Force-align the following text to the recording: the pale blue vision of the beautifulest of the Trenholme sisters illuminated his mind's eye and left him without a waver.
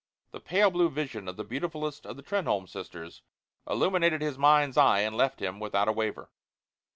the 0.31 0.39
pale 0.39 0.71
blue 0.71 0.89
vision 0.89 1.27
of 1.27 1.37
the 1.37 1.43
beautifulest 1.43 2.07
of 2.07 2.15
the 2.17 2.23
Trenholme 2.23 2.65
sisters 2.65 3.21
illuminated 3.69 4.19
his 4.23 4.35
mind's 4.35 4.75
eye 4.75 5.01
and 5.01 5.15
left 5.15 5.39
him 5.43 5.59
without 5.59 5.87
a 5.87 5.91
waver. 5.93 6.31